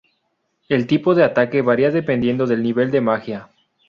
[0.67, 3.49] El tipo de ataque varía dependiendo del nivel de magia.